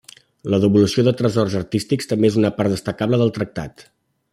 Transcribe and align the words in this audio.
La 0.53 0.59
devolució 0.63 1.03
de 1.09 1.13
tresors 1.19 1.59
artístics 1.61 2.11
també 2.13 2.33
és 2.33 2.41
una 2.43 2.55
part 2.59 2.77
destacable 2.79 3.23
del 3.25 3.39
tractat. 3.41 3.91